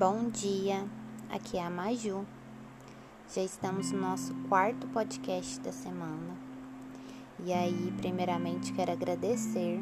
[0.00, 0.82] Bom dia,
[1.28, 2.24] aqui é a Maju.
[3.34, 6.38] Já estamos no nosso quarto podcast da semana.
[7.44, 9.78] E aí, primeiramente, quero agradecer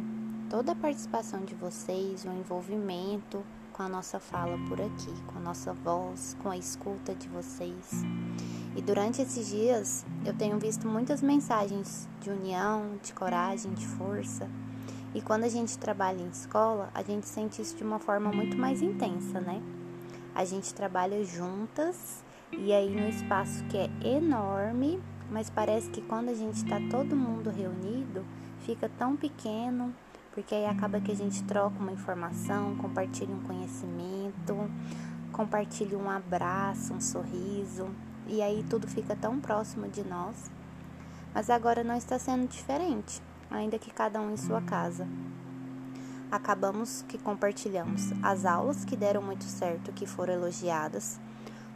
[0.51, 5.41] toda a participação de vocês, o envolvimento com a nossa fala por aqui, com a
[5.41, 8.03] nossa voz, com a escuta de vocês.
[8.75, 14.51] E durante esses dias eu tenho visto muitas mensagens de união, de coragem, de força
[15.15, 18.59] e quando a gente trabalha em escola, a gente sente isso de uma forma muito
[18.59, 19.63] mais intensa, né?
[20.39, 26.29] A gente trabalha juntas e aí no espaço que é enorme, mas parece que quando
[26.29, 28.25] a gente está todo mundo reunido,
[28.61, 29.93] fica tão pequeno,
[30.33, 34.71] porque aí acaba que a gente troca uma informação, compartilha um conhecimento,
[35.33, 37.91] compartilha um abraço, um sorriso,
[38.29, 40.53] e aí tudo fica tão próximo de nós.
[41.35, 45.05] Mas agora não está sendo diferente ainda que cada um em sua casa.
[46.31, 51.19] Acabamos que compartilhamos as aulas que deram muito certo, que foram elogiadas.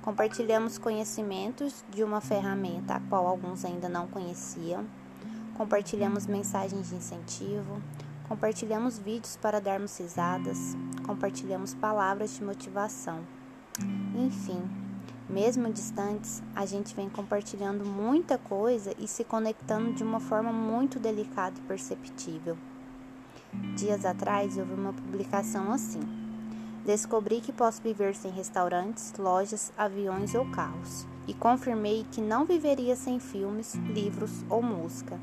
[0.02, 4.84] Compartilhamos conhecimentos de uma ferramenta a qual alguns ainda não conheciam.
[5.54, 7.80] Compartilhamos mensagens de incentivo.
[8.28, 10.76] Compartilhamos vídeos para darmos risadas.
[11.06, 13.20] Compartilhamos palavras de motivação.
[14.14, 14.60] Enfim,
[15.30, 20.98] mesmo distantes, a gente vem compartilhando muita coisa e se conectando de uma forma muito
[20.98, 22.58] delicada e perceptível.
[23.76, 26.00] Dias atrás vi uma publicação assim:
[26.84, 32.96] Descobri que posso viver sem restaurantes, lojas, aviões ou carros, e confirmei que não viveria
[32.96, 35.18] sem filmes, livros ou música.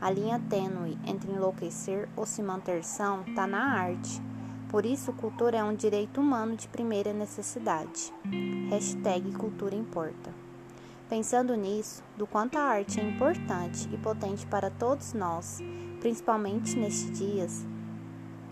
[0.00, 4.20] A linha tênue entre enlouquecer ou se manter são está na arte
[4.70, 8.12] por isso, cultura é um direito humano de primeira necessidade.
[8.70, 10.32] Hashtag Cultura Importa.
[11.10, 15.58] Pensando nisso, do quanto a arte é importante e potente para todos nós,
[15.98, 17.66] principalmente nestes dias,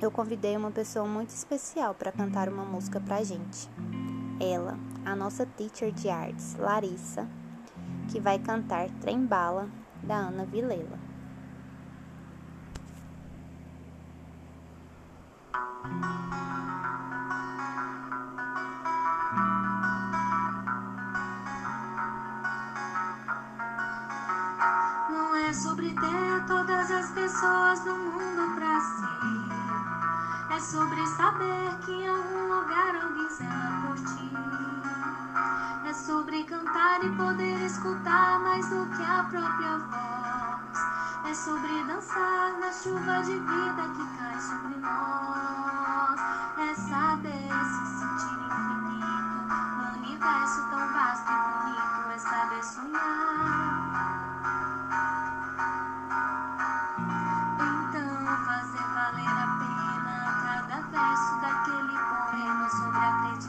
[0.03, 3.70] eu convidei uma pessoa muito especial para cantar uma música para a gente.
[4.41, 7.29] Ela, a nossa teacher de artes, Larissa,
[8.11, 9.69] que vai cantar Trem Bala,
[10.02, 10.98] da Ana Vilela.
[15.85, 16.38] Não
[25.48, 30.55] é sobre ter todas as pessoas do mundo pra si.
[30.55, 34.31] É sobre saber que em algum lugar alguém zela por ti.
[35.89, 41.31] É sobre cantar e poder escutar mais do que a própria voz.
[41.31, 46.20] É sobre dançar na chuva de vida que cai sobre nós.
[46.58, 48.77] É saber se sentir infinito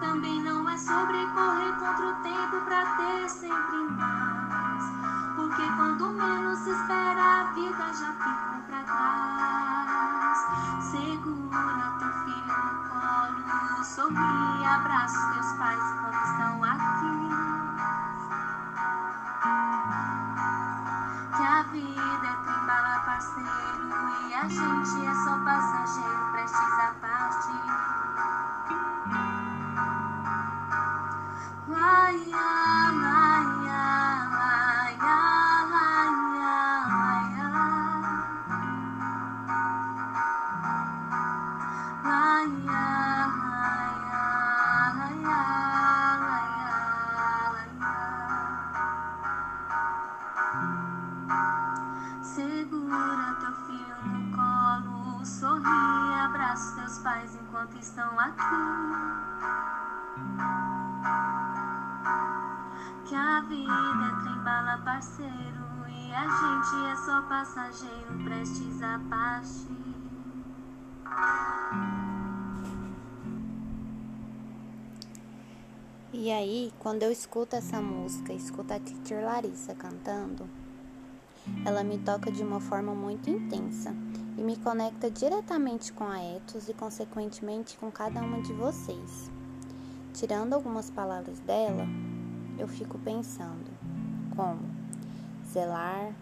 [0.00, 4.84] Também não é sobre correr contra o tempo pra ter sempre mais.
[5.36, 10.38] Porque quando menos se espera, a vida já ficou pra trás.
[10.90, 17.30] Segura teu filho no colo, sorri, abraça teus pais enquanto estão aqui.
[21.36, 23.86] Que a vida é trembala parceiro
[24.28, 27.91] e a gente é só passageiro prestes a partir.
[63.52, 69.82] Vida é trembala, parceiro, e a gente é só passageiro, prestes a partir.
[76.14, 80.48] E aí, quando eu escuto essa música, escuto a teacher Larissa cantando,
[81.66, 83.94] ela me toca de uma forma muito intensa
[84.38, 89.30] e me conecta diretamente com a Etos e, consequentemente, com cada uma de vocês.
[90.14, 91.86] Tirando algumas palavras dela,
[92.58, 93.70] eu fico pensando
[94.34, 94.60] como
[95.46, 96.14] zelar,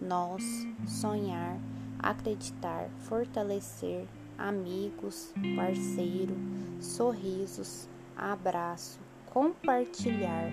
[0.00, 0.42] nós,
[0.86, 1.58] sonhar,
[1.98, 4.06] acreditar, fortalecer,
[4.36, 6.34] amigos, parceiro,
[6.80, 10.50] sorrisos, abraço, compartilhar,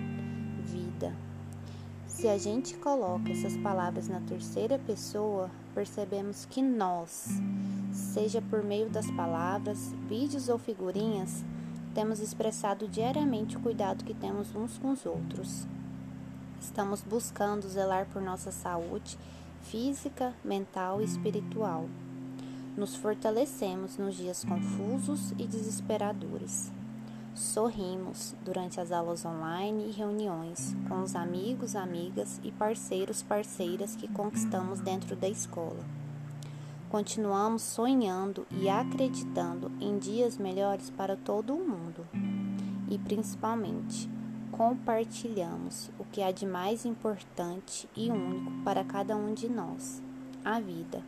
[0.64, 1.14] vida.
[2.06, 7.28] Se a gente coloca essas palavras na terceira pessoa, percebemos que nós,
[7.92, 11.44] seja por meio das palavras, vídeos ou figurinhas,
[11.96, 15.66] temos expressado diariamente o cuidado que temos uns com os outros.
[16.60, 19.16] Estamos buscando zelar por nossa saúde
[19.62, 21.88] física, mental e espiritual.
[22.76, 26.70] Nos fortalecemos nos dias confusos e desesperadores.
[27.34, 34.06] Sorrimos durante as aulas online e reuniões com os amigos, amigas e parceiros, parceiras que
[34.06, 35.82] conquistamos dentro da escola.
[36.88, 42.06] Continuamos sonhando e acreditando em dias melhores para todo o mundo.
[42.88, 44.08] E principalmente,
[44.52, 50.00] compartilhamos o que há de mais importante e único para cada um de nós:
[50.44, 51.02] a vida.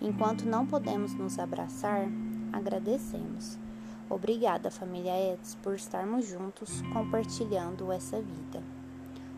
[0.00, 2.08] Enquanto não podemos nos abraçar,
[2.52, 3.56] agradecemos.
[4.10, 8.60] Obrigada, família Eds, por estarmos juntos compartilhando essa vida.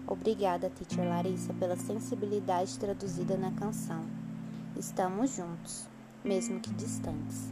[0.07, 4.28] Obrigada, Teacher Larissa, pela sensibilidade traduzida na canção.
[4.79, 5.89] Estamos juntos,
[6.23, 7.51] mesmo que distantes.